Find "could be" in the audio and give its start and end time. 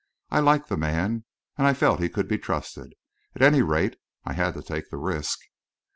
2.09-2.39